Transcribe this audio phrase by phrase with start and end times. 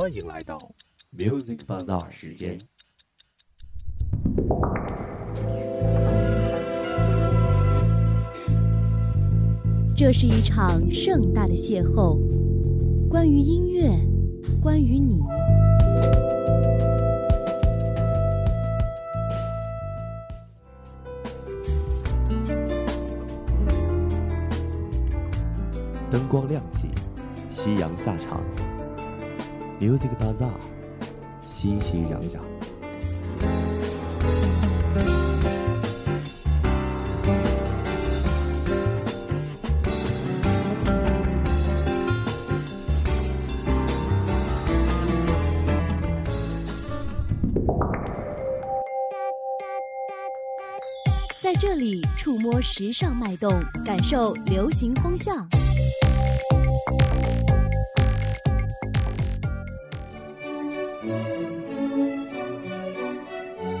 [0.00, 0.56] 欢迎来到
[1.18, 2.56] Music Bazaar 时间。
[9.96, 12.16] 这是一场盛大的邂逅，
[13.08, 13.90] 关于音乐，
[14.62, 15.18] 关于你。
[26.08, 26.86] 灯光亮起，
[27.50, 28.40] 夕阳下场
[29.80, 30.50] ，Music Bazaar，
[31.46, 32.38] 熙熙攘攘。
[51.40, 53.50] 在这里触摸时尚脉动，
[53.84, 55.48] 感受流行风向。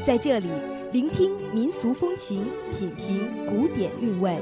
[0.08, 0.48] 在这里
[0.90, 4.40] 聆听民俗风情，品评古典韵味。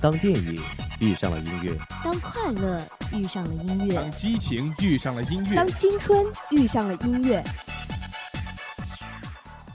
[0.00, 0.62] 当电影
[1.00, 2.80] 遇上了音乐，当快乐
[3.12, 7.42] 遇上了音乐，当激情遇上了音乐，当青春遇上了音乐，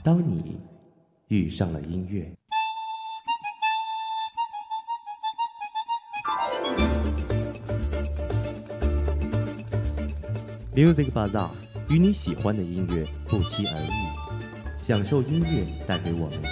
[0.02, 0.58] 当你
[1.28, 2.32] 遇上了音乐。
[10.76, 11.48] Music bada
[11.88, 16.48] 与你喜欢的音乐不期而遇，享受音乐带给我们的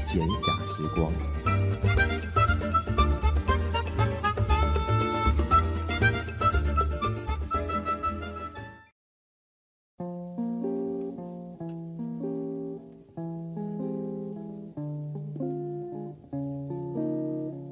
[0.00, 1.12] 闲暇时光。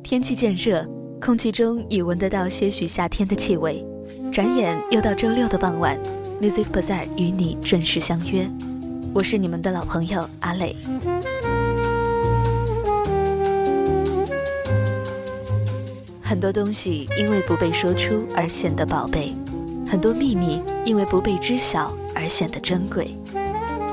[0.03, 0.87] 天气渐热，
[1.19, 3.83] 空气中已闻得到些许夏天的气味。
[4.37, 5.99] 转眼又到周六的傍晚
[6.43, 8.47] ，Music Bazaar 与你准时相约。
[9.15, 10.77] 我是你们的老朋友阿磊。
[16.23, 19.33] 很多东西因为不被说出而显得宝贝，
[19.91, 23.17] 很多秘密因为不被知晓而显得珍贵，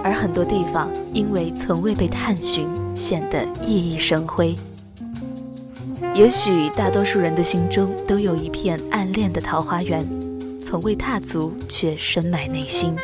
[0.04, 4.54] 而很多地方因为从未被探寻，显得熠熠生辉。
[6.14, 10.06] 也许大多数人的心中都有一片暗恋的桃花源，
[10.74, 12.96] 从未踏足却深埋内心。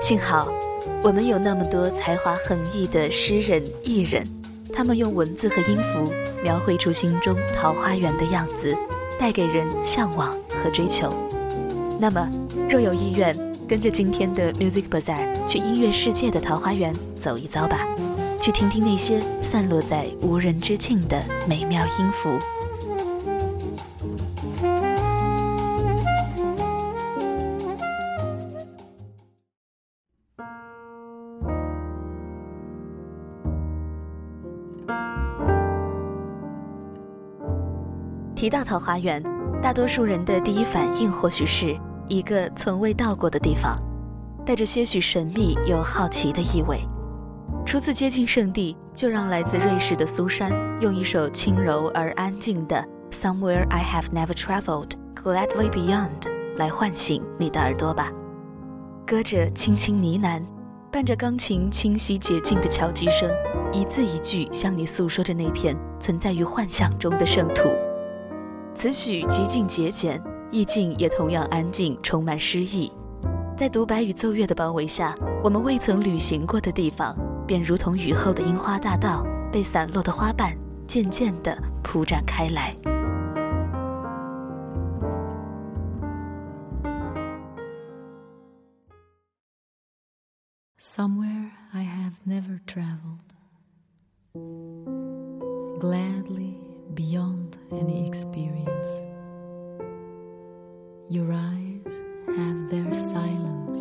[0.00, 0.50] 幸好，
[1.02, 4.26] 我们有那么多才华横溢的诗人、艺人，
[4.72, 6.10] 他们用文字和音符
[6.42, 8.74] 描绘出心中桃花源的样子，
[9.20, 11.12] 带给人向往和追求。
[12.00, 12.26] 那么，
[12.70, 13.36] 若有意愿，
[13.68, 16.90] 跟着今天的 Music Bazaar 去音乐世界的桃花源
[17.22, 17.86] 走一遭吧。
[18.40, 22.38] 去听听那些散落在无人之境的美妙音符。
[38.42, 39.22] 提到桃花源，
[39.62, 43.80] 大多数人的第一反应或许是一个从未到过的地方，
[44.44, 46.80] 带着些许神秘又好奇的意味。
[47.64, 50.50] 初次接近圣地，就让来自瑞士的苏珊
[50.80, 56.22] 用一首轻柔而安静的《Somewhere I Have Never Traveled, Gladly Beyond》
[56.56, 58.10] 来唤醒你的耳朵吧。
[59.06, 60.42] 歌者轻轻呢喃，
[60.90, 63.30] 伴着钢琴清晰洁净的敲击声，
[63.72, 67.70] 一字一句向你诉说着那片存在于幻想中的圣土。
[68.74, 72.90] 此曲极尽节俭，意境也同样安静，充满诗意。
[73.56, 77.16] 在独白与奏乐的包围下，我们未曾旅行过的地方。
[77.46, 80.56] 便如同雨后的樱花大道，被散落的花瓣
[80.86, 82.74] 渐渐地铺展开来。
[90.78, 93.20] Somewhere I have never traveled,
[95.78, 96.54] gladly
[96.94, 98.88] beyond any experience.
[101.08, 101.92] Your eyes
[102.36, 103.80] have their silence.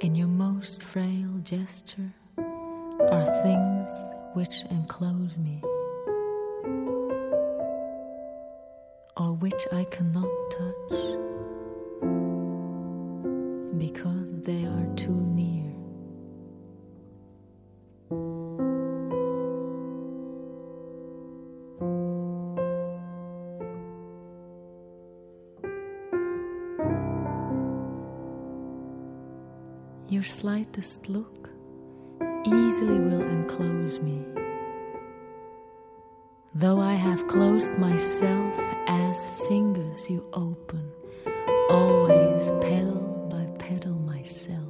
[0.00, 3.90] In your most frail gesture are things
[4.34, 5.62] which enclose me,
[9.16, 11.00] or which I cannot touch
[13.78, 15.63] because they are too near.
[30.64, 31.50] Slightest look
[32.46, 34.24] easily will enclose me.
[36.54, 38.54] Though I have closed myself
[38.86, 40.90] as fingers you open,
[41.68, 44.63] always petal by petal myself.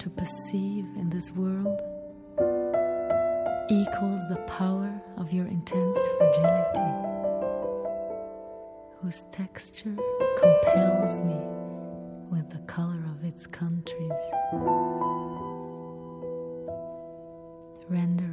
[0.00, 1.78] To perceive in this world
[3.70, 6.90] equals the power of your intense fragility,
[8.98, 9.94] whose texture
[10.38, 11.36] compels me
[12.30, 14.10] with the color of its countries,
[17.90, 18.29] rendering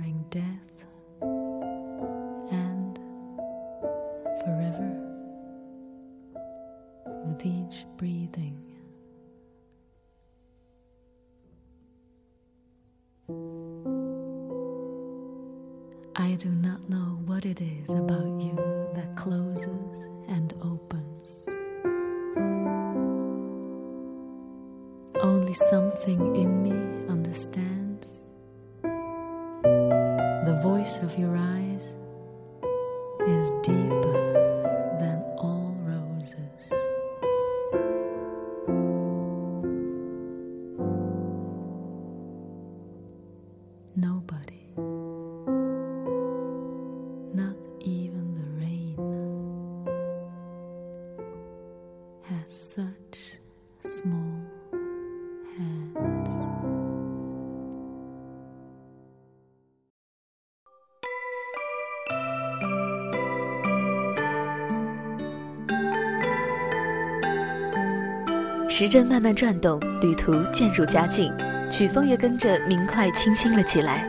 [68.79, 71.33] 时针慢慢转动，旅途渐入佳境，
[71.67, 74.07] 曲风也跟着明快清新了起来。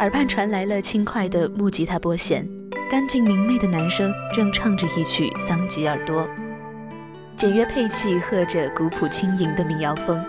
[0.00, 2.44] 耳畔传来了轻快的木吉他拨弦，
[2.90, 6.22] 干净明媚的男声正唱着一曲《桑吉尔多》，
[7.36, 10.20] 简约配器和着古朴轻盈的民谣风。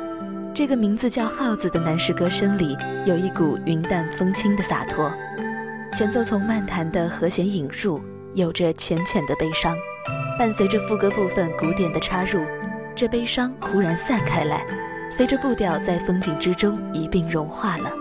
[0.53, 2.77] 这个名字叫耗子的男士歌声里，
[3.07, 5.11] 有一股云淡风轻的洒脱。
[5.91, 7.99] 前奏从慢弹的和弦引入，
[8.35, 9.75] 有着浅浅的悲伤，
[10.37, 12.41] 伴随着副歌部分古典的插入，
[12.95, 14.65] 这悲伤忽然散开来，
[15.11, 17.91] 随着步调在风景之中一并融化了。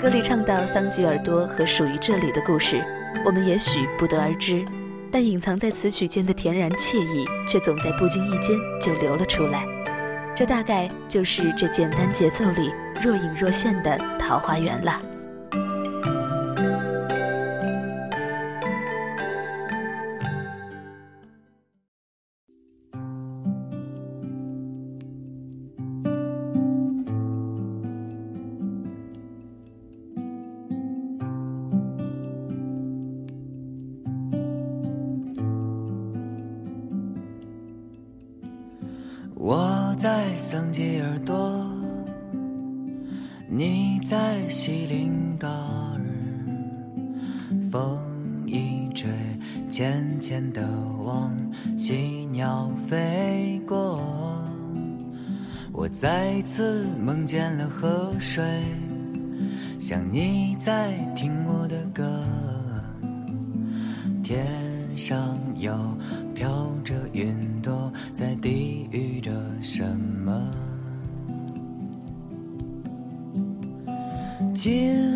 [0.00, 2.82] 歌里唱到桑吉尔多和属于这里的故事，
[3.24, 4.64] 我们也许不得而知，
[5.12, 9.66] 但隐藏在词曲间的恬然惬意，却总在不经意间就流了出来。
[10.34, 14.98] 这大概就是这简单节奏里若隐若现的桃花源了。
[47.70, 47.98] 风
[48.46, 49.10] 一吹，
[49.68, 50.62] 浅浅的
[51.04, 51.34] 往
[51.76, 54.00] 西鸟飞过。
[55.72, 58.42] 我再次梦见了河水，
[59.78, 62.22] 像你在听我的歌，
[64.22, 64.46] 天
[64.96, 65.72] 上有
[66.34, 69.30] 飘着云朵，在低语着
[69.60, 69.84] 什
[70.24, 70.50] 么？
[74.54, 75.15] 今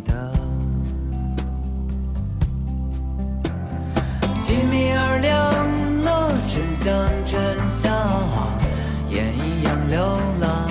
[0.00, 0.32] 都记得？
[4.42, 5.52] 静谧而亮
[6.04, 6.90] 落，沉香
[7.24, 7.90] 沉下，
[9.10, 10.68] 雁一样流浪，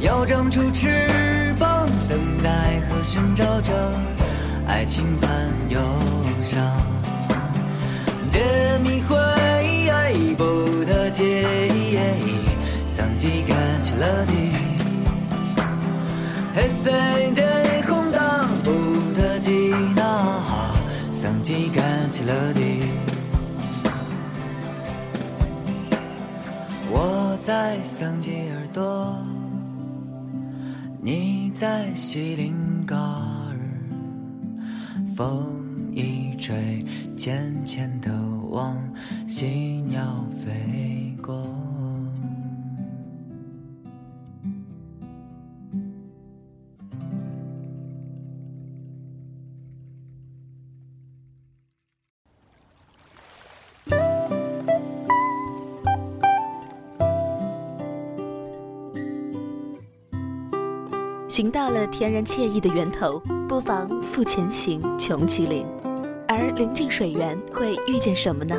[0.00, 3.72] 要长出翅膀，等待和寻找着
[4.66, 5.30] 爱情般
[5.68, 5.80] 忧
[6.42, 6.60] 伤。
[8.32, 8.42] 别
[8.82, 9.16] 迷灰，
[10.36, 11.44] 不得解，
[12.86, 14.39] 桑吉干起了地。
[16.52, 16.90] 黑色
[17.36, 18.70] 的空荡不
[19.14, 20.72] 得吉那，
[21.12, 22.60] 桑吉干起了地。
[26.90, 29.16] 我在桑吉耳朵，
[31.00, 32.52] 你在西林
[32.84, 33.56] 嘎尔，
[35.16, 35.46] 风
[35.94, 36.84] 一吹，
[37.16, 38.10] 浅浅的
[38.50, 38.76] 往
[39.24, 39.46] 西
[39.88, 40.02] 鸟
[40.44, 41.59] 飞过。
[61.30, 65.64] 行到了天然惬意的源头，不妨赴前行，穷其林。
[66.26, 68.56] 而临近水源会遇见什么呢？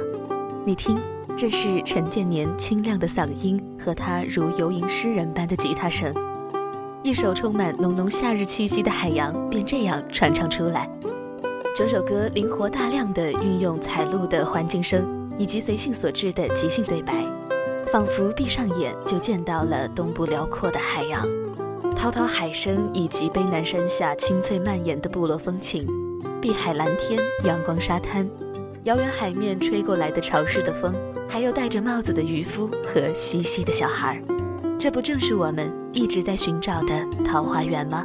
[0.63, 0.97] 你听，
[1.37, 6.13] 这是陈建年清亮的嗓音和他如游吟诗人般的吉他声，
[7.03, 10.87] 一首充满浓浓夏日气息的海洋便这样传唱出来。
[11.75, 15.05] 整首歌灵活大量地运用采录的环境声
[15.37, 17.21] 以及随性所致的即兴对白，
[17.91, 21.27] 仿佛闭上眼就见到了东部辽阔的海洋。
[22.01, 25.85] 滔滔海声以及卑南山下清脆蔓延的部落风情，
[26.41, 28.27] 碧海蓝天、阳光沙滩，
[28.85, 30.91] 遥远海面吹过来的潮湿的风，
[31.29, 38.03] 还有戴着帽子的渔夫和嬉戏的小孩儿，这不正是我们一直在寻找的桃花源吗？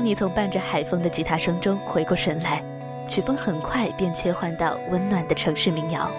[0.00, 2.58] 当你从伴着海风的吉他声中回过神来，
[3.06, 6.10] 曲风很快便切换到温暖的城市民谣，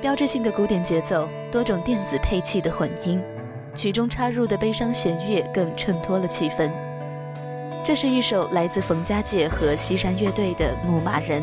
[0.00, 3.22] 标志性的古典节奏，多种电子配器的混音，
[3.74, 6.70] 曲中插入的悲伤弦乐更衬托了气氛。
[7.84, 11.42] 这是一首来自冯家界和西山乐队的《牧马人》。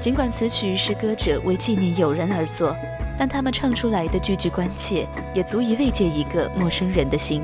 [0.00, 2.76] 尽管此曲是歌者为纪念友人而作，
[3.18, 5.04] 但他们唱出来的句句关切，
[5.34, 7.42] 也足以慰藉一个陌生人的心。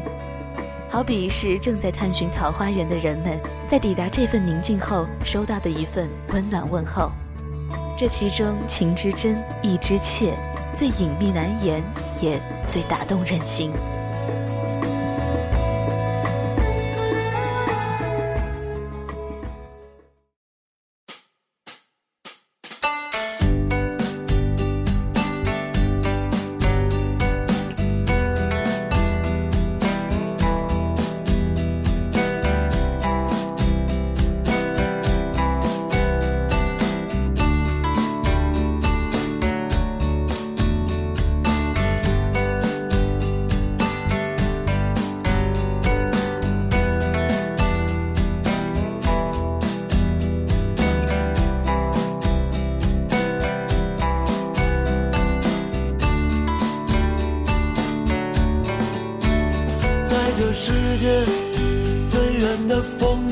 [0.89, 7.11] 好比是正在探寻桃花源的人们，在抵达这份宁静后，收到的一份温暖问候。
[7.99, 10.35] 这其中情之真，意之切，
[10.75, 11.83] 最隐秘难言，
[12.21, 13.73] 也最打动人心。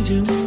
[0.09, 0.44] Chứ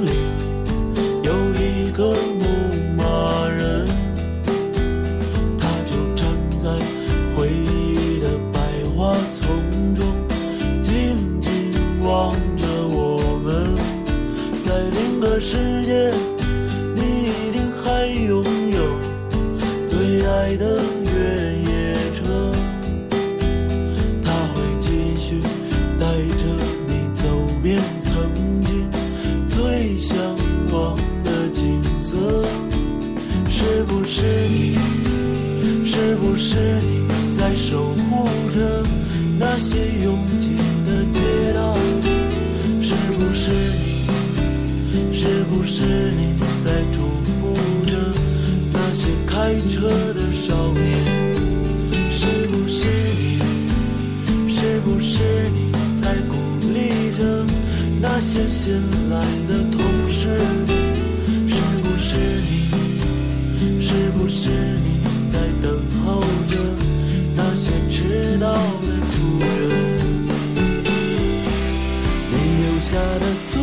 [72.90, 73.60] 下的最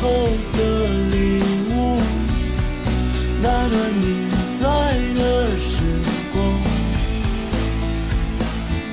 [0.00, 0.02] 后
[0.52, 0.58] 的
[1.12, 1.14] 礼
[1.70, 2.02] 物，
[3.40, 4.04] 那段你
[4.58, 4.62] 在
[5.14, 5.20] 的
[5.60, 5.70] 时
[6.32, 6.36] 光，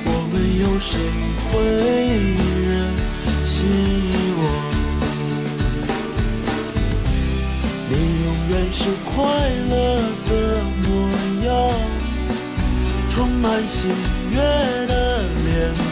[0.04, 0.90] 我们有谁
[1.50, 1.50] 会
[2.14, 2.70] 依然？
[7.90, 7.92] 你
[8.22, 9.12] 永远是快
[9.68, 9.74] 乐
[10.28, 10.30] 的
[10.84, 10.86] 模
[11.44, 11.50] 样，
[13.10, 13.88] 充满喜
[14.30, 14.36] 悦
[14.86, 14.92] 的
[15.44, 15.91] 脸庞。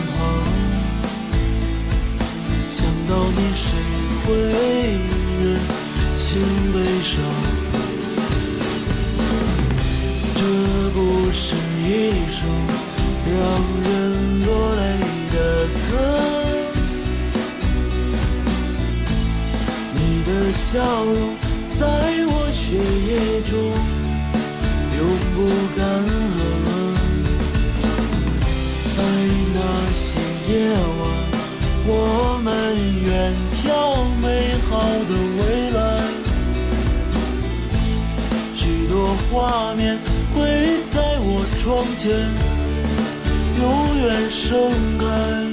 [3.11, 3.67] 到底谁
[4.25, 4.29] 会
[5.41, 5.43] 忍
[6.17, 6.29] 心
[6.73, 7.13] 悲伤？
[10.37, 10.41] 这
[10.91, 10.97] 不
[11.33, 11.43] 是
[11.83, 11.85] 一
[12.31, 12.39] 首
[13.27, 13.35] 让
[13.83, 13.91] 人
[14.47, 14.81] 落泪
[15.33, 15.37] 的
[15.91, 15.93] 歌。
[19.93, 20.71] 你的笑
[21.05, 21.11] 容
[21.81, 21.83] 在
[22.29, 22.63] 我血
[23.11, 23.11] 液
[23.51, 23.53] 中
[24.97, 24.99] 永
[25.35, 25.37] 不
[25.77, 25.79] 干
[26.37, 26.39] 涸，
[28.95, 28.97] 在
[29.53, 29.59] 那
[29.93, 29.99] 些
[30.49, 30.53] 夜
[31.00, 31.00] 晚。
[31.93, 32.51] 我们
[33.05, 35.79] 远眺美好的未来
[38.55, 39.99] 许多画面
[40.33, 40.39] 会
[40.89, 42.07] 在我窗前
[43.61, 45.50] 永远盛开。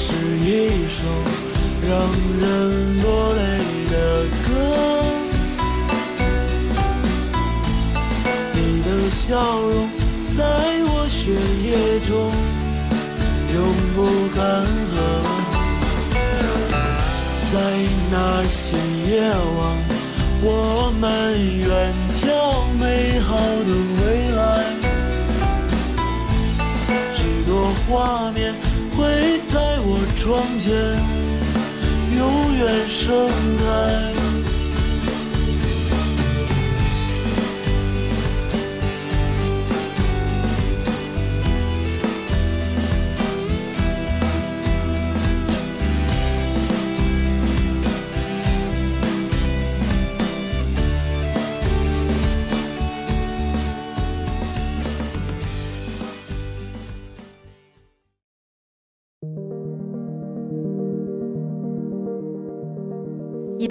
[0.00, 0.48] 是一
[0.86, 1.02] 首
[1.82, 1.90] 让
[2.40, 3.40] 人落泪
[3.90, 3.94] 的
[4.46, 4.48] 歌。
[8.54, 9.26] 你的笑
[9.60, 9.72] 容
[10.36, 10.38] 在
[10.84, 11.20] 我血
[11.66, 11.66] 液
[12.06, 12.10] 中
[13.52, 13.56] 永
[13.96, 13.98] 不
[14.36, 14.38] 干
[14.94, 14.96] 涸。
[17.50, 17.54] 在
[18.12, 18.14] 那
[18.46, 18.56] 些
[19.10, 19.60] 夜晚，
[20.42, 20.46] 我
[21.00, 21.02] 们
[21.58, 21.66] 远
[22.22, 22.22] 眺
[22.78, 23.26] 美好
[23.66, 24.00] 的未
[24.36, 24.38] 来，
[27.14, 27.50] 许多
[27.88, 28.38] 画面
[28.96, 28.98] 会
[29.90, 30.70] 我窗前
[32.14, 34.17] 永远盛开。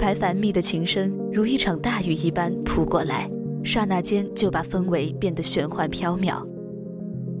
[0.08, 3.30] 排繁密的琴声如一场大雨一般扑过来，
[3.62, 6.42] 刹那间就把氛围变得玄幻缥缈。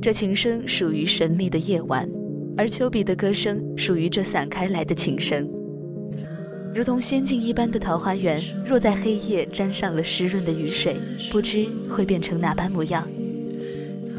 [0.02, 2.06] 这琴声属于神秘的夜晚，
[2.58, 5.50] 而丘比的歌声属于这散开来的琴声。
[6.74, 10.98] 如同仙境一般的桃花源，若在黑夜沾上了湿润的雨水，
[11.32, 13.08] 不知会变成哪般模样。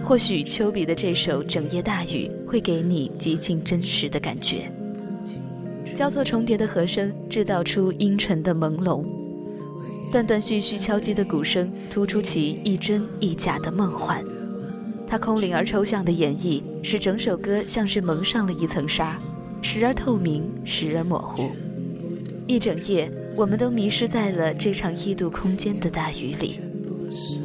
[0.03, 4.71] 或许丘比的这首《整夜大雨》会给你极尽真实的感觉。
[5.99, 9.03] 交错重叠的和声制造出阴沉的朦胧，
[10.13, 14.23] 断断续续敲击的鼓声突出其一真一假的梦幻。
[15.05, 19.19] 它空灵而抽象的演绎，使整首歌像是蒙上了一层纱，
[19.61, 21.51] 时而透明，时而模糊。
[22.47, 26.61] 一整夜，我们都迷失在了这场异度空间的大雨里。
[26.61, 27.38] 我们整个在雨里。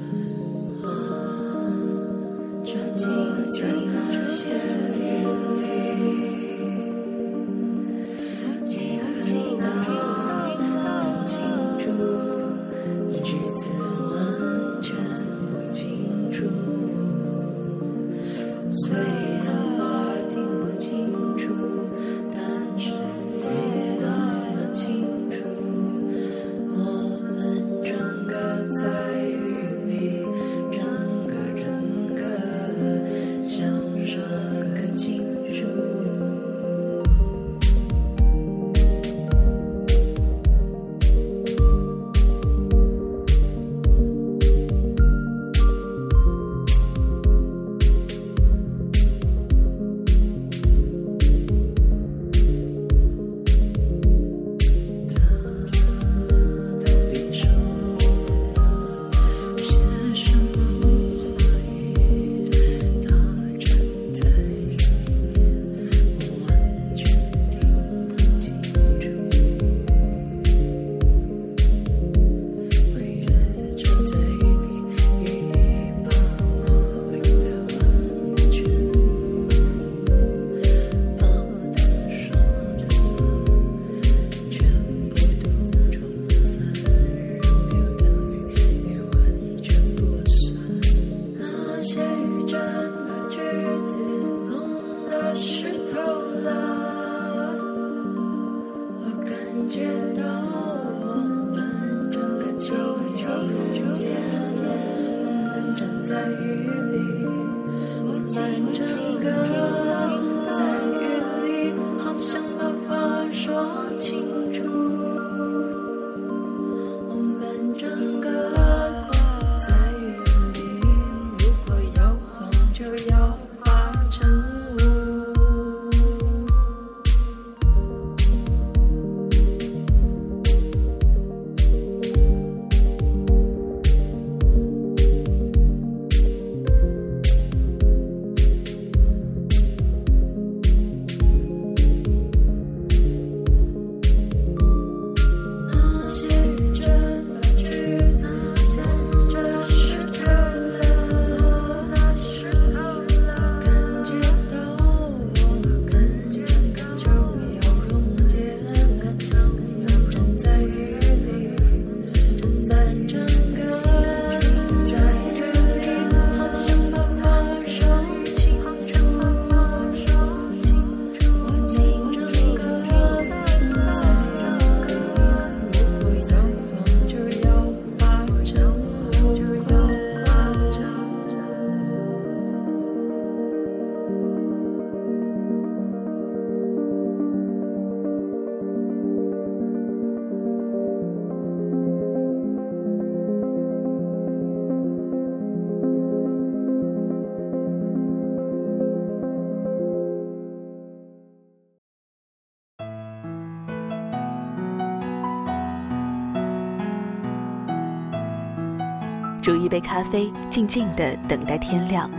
[209.44, 212.10] 煮一杯咖啡，静静地等待天亮。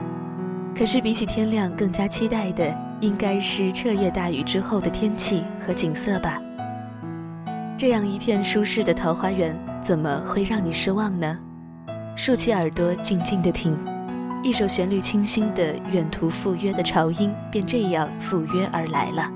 [0.77, 6.39] 可是比起天亮，更加期待的应该是彻夜大雨之后的天气和景色吧。
[7.79, 11.35] 这样一片舒适的桃花源，怎么会让你失望呢？
[12.15, 13.75] 竖起耳朵，静静地听，
[14.43, 19.31] 一首旋律清新的远途赴约的潮音，便这样赴约而来了。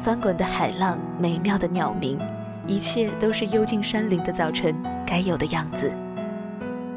[0.00, 2.18] 翻滚的海浪，美妙的鸟鸣，
[2.66, 4.74] 一切都是幽静山林的早晨
[5.06, 5.94] 该有的样子。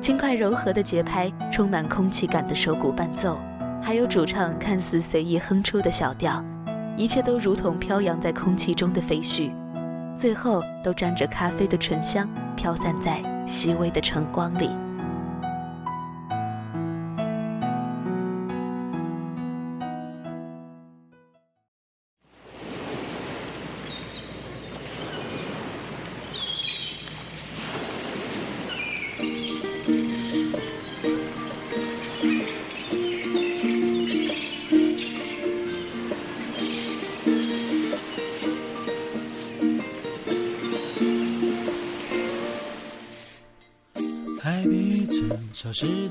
[0.02, 3.40] 轻快柔和的节拍，充满空气感的手鼓伴奏，
[3.84, 6.44] 还有主唱看似随意哼出的小调，
[6.98, 9.54] 一切都如同飘扬在空气中的飞絮。
[10.18, 14.72] 最后都沾着咖啡的醇香，飘散在细微的晨光里。
[45.72, 46.11] 潮湿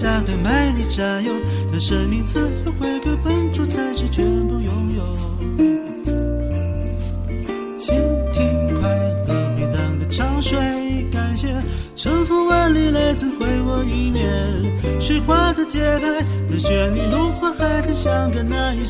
[0.00, 1.30] 下对美丽占有，
[1.70, 5.04] 让生命自由回归本初，才是全部拥有。
[7.76, 7.94] 倾
[8.32, 8.88] 听快
[9.28, 10.58] 乐每当的潮水，
[11.12, 11.48] 感谢
[11.94, 14.24] 春风万里来自回我一面。
[15.02, 18.82] 水花的节拍，和旋律融化海的，相隔那一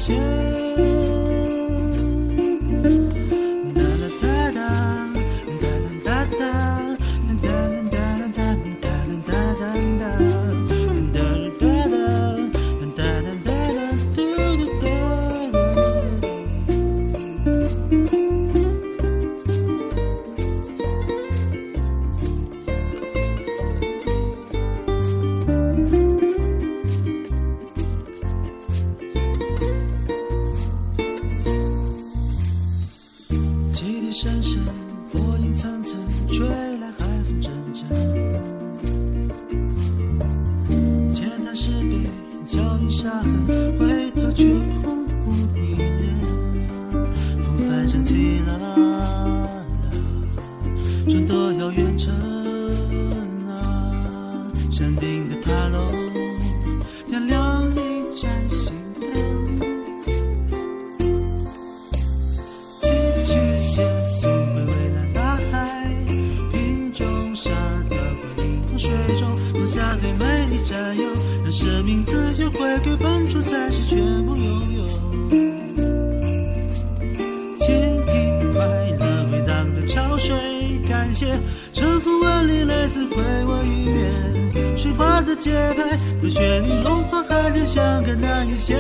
[81.20, 81.29] 线。
[81.75, 88.79] 春风万里来自回我一面，水花的节拍和旋律融化海天，相隔那一线。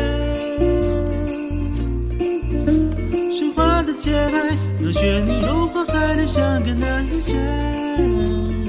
[3.36, 8.59] 水花的节拍和旋律融化海天，相隔那一线。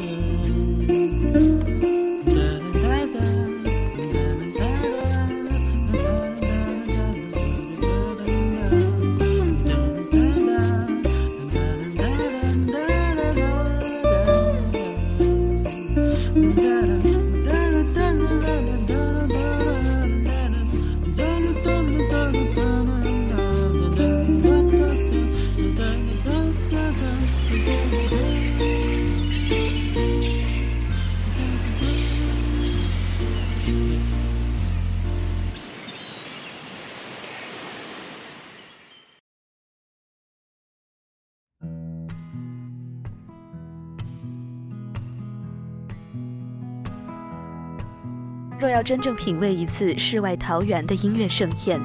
[48.81, 51.79] 要真正品味一次世外桃源的音乐盛宴，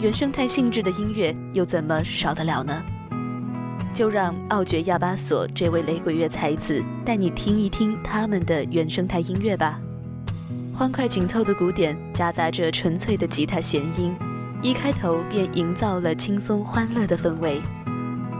[0.00, 2.82] 原生态性质的音乐又怎么少得了呢？
[3.94, 9.78] 就让奥爵亚巴索这位雷鬼乐才子带你听一听他们的原生态音乐吧。
[10.74, 14.12] 欢快紧凑的鼓点夹杂着纯粹的吉他弦音，
[14.60, 17.60] 一开头便营造了轻松欢乐的氛围。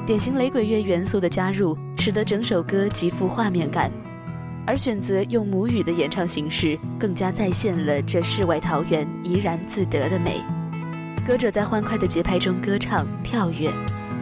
[0.04, 3.88] 典型雷鬼乐元素的加入，使得整首歌极富画面感。
[4.66, 10.42] 而选择用母语的演唱形式，更加再现了这世外桃源怡然自得的美。
[11.26, 13.70] 歌者在欢快的节拍中歌唱跳跃。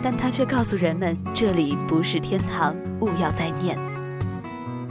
[0.01, 3.77] 但他却告诉人们，这里不是天堂，勿要再念。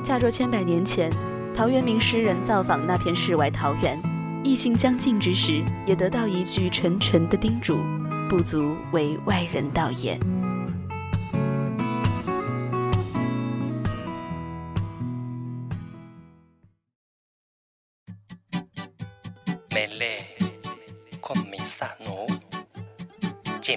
[0.03, 1.09] 恰若千百年前，
[1.55, 3.97] 陶渊明诗人造访那片世外桃源，
[4.43, 7.77] 意兴将尽之时，也得到一句沉沉的叮嘱：
[8.29, 10.19] 不足为外人道也。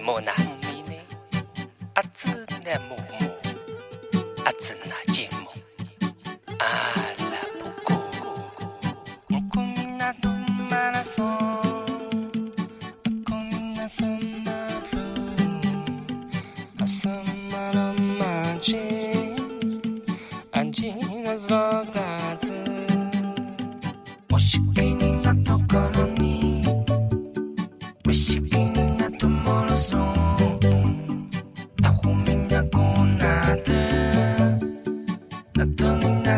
[0.02, 0.32] 莫奈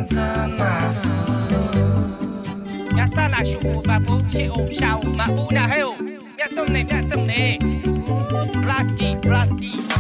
[0.09, 1.09] Santa Masu.
[2.97, 5.95] Yasta na shuku babu she o shao mabu na heo.
[6.39, 7.59] Yasta ne yasta ne.
[8.63, 9.92] Brati brati.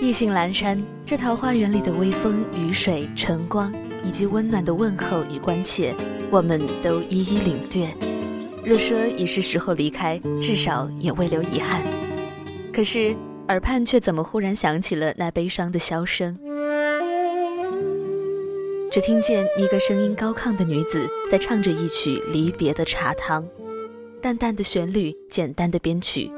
[0.00, 3.74] 意兴阑珊，这桃花源里的微风、雨水、晨光，
[4.04, 5.92] 以及温暖的问候与关切，
[6.30, 7.92] 我们都一一领略。
[8.64, 11.82] 若说已是时候离开，至少也未留遗憾。
[12.72, 13.16] 可是
[13.48, 16.38] 耳畔却怎么忽然响起了那悲伤的箫声？
[18.92, 23.44] 只听见一个声音高亢的女子在唱着一曲离别的茶汤，
[24.26, 26.28] 淡淡的旋律，简单的编曲。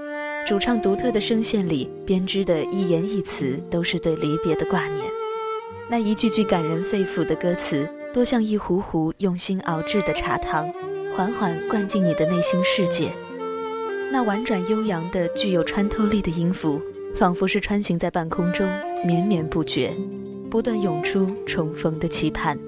[0.46, 5.02] 主唱独特的声线里编织的一言一词都是对离别的挂念，
[5.88, 10.70] 那一句句感人肺腑的歌词，多像一壶壶用心熬制的茶汤，
[11.16, 13.10] 缓缓灌进你的内心世界。
[14.12, 16.82] 那婉转悠扬的、具有穿透力的音符，
[17.14, 18.68] 仿佛是穿行在半空中，
[19.02, 19.90] 绵绵不绝，
[20.50, 22.58] 不断涌出重逢的期盼。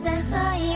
[0.00, 0.67] 再喝一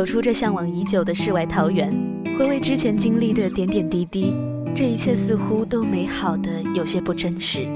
[0.00, 1.92] 走出这向往已久的世外桃源，
[2.38, 4.34] 回味之前经历的点点滴滴，
[4.74, 7.68] 这一切似乎都美好的有些不真实，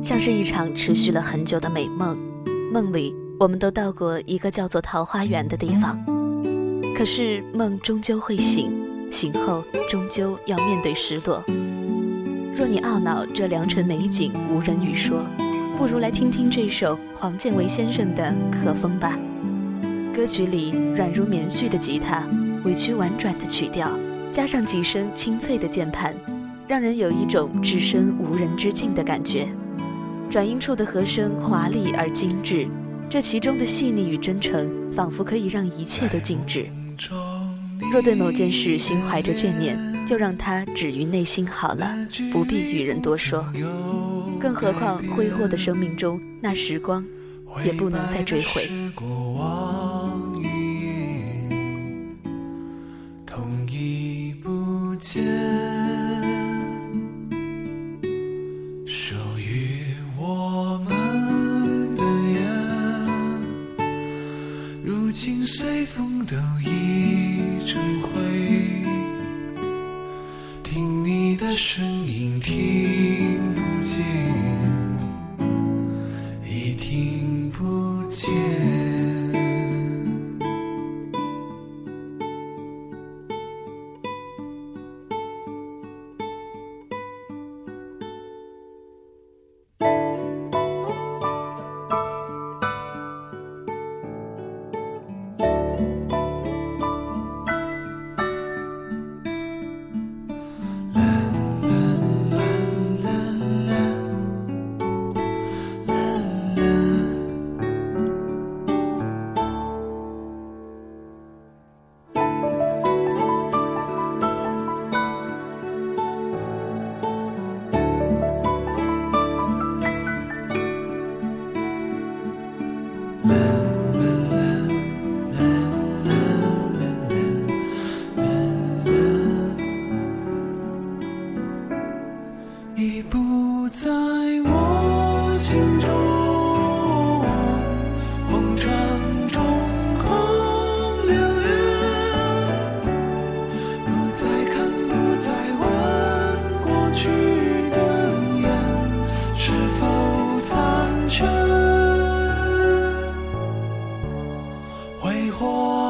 [0.00, 2.16] 像是一场持续了很久的美梦。
[2.72, 5.98] 梦里我们都到过一个叫做桃花源的地方，
[6.96, 8.70] 可是梦终究会醒，
[9.10, 11.42] 醒后终究要面对失落。
[12.56, 15.24] 若你懊恼这良辰美景无人语说，
[15.76, 18.32] 不如来听听这首黄建为先生的
[18.64, 19.18] 《可风》吧。
[20.14, 22.22] 歌曲里软如棉絮的吉他，
[22.64, 23.90] 委屈婉转的曲调，
[24.30, 26.14] 加上几声清脆的键盘，
[26.68, 29.48] 让人有一种置身无人之境的感觉。
[30.30, 32.68] 转音处的和声华丽而精致，
[33.10, 36.68] 这其中的细腻与真诚，仿佛可以让一切都静止。
[37.92, 41.92] 若对某件事心怀着眷念，就让它止于内心好了，
[42.32, 43.44] 不必与人多说。
[44.38, 47.04] 更何况挥霍的生命中，那时光
[47.64, 48.70] 也不能再追回。
[65.14, 68.10] 心随风都已成灰。
[70.64, 74.04] 听你的声音，听不见，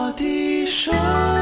[0.04, 1.33] 我的手。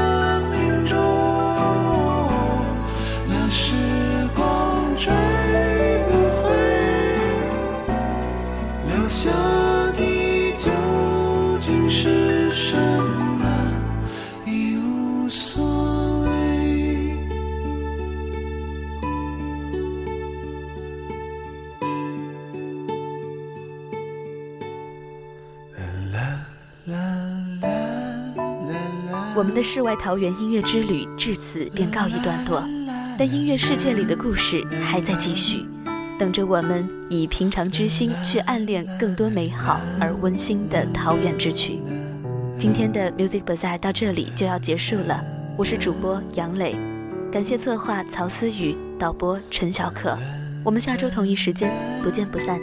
[29.53, 32.63] 们的世外桃源音乐之旅至此便告一段落，
[33.19, 35.63] 但音乐世界里的故事还在继续，
[36.17, 41.77] 等着我们以平常之心去暗恋更多美好而温馨的桃源之曲。
[42.57, 45.23] 今天的 Music Bazaar 到这里就要结束了，
[45.55, 46.75] 我是主播杨磊，
[47.31, 50.17] 感谢策划曹思雨，导播陈小可，
[50.63, 52.59] 我们下周同一时间不见不散。